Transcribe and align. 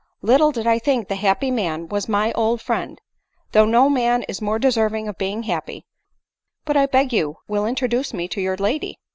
Little 0.23 0.51
did 0.51 0.65
I 0.65 0.79
think 0.79 1.09
the 1.09 1.15
happy 1.15 1.51
man 1.51 1.87
was 1.87 2.09
my 2.09 2.31
old 2.31 2.59
friend— 2.59 2.99
though 3.51 3.65
no 3.65 3.87
man 3.87 4.23
is 4.23 4.41
more 4.41 4.57
deserving 4.57 5.07
of 5.07 5.15
being 5.19 5.43
happy; 5.43 5.85
but 6.65 6.75
1 6.75 6.87
beg 6.91 7.13
you 7.13 7.37
will 7.47 7.67
introduce 7.67 8.11
me 8.11 8.27
to 8.29 8.41
your 8.41 8.57
lady." 8.57 8.97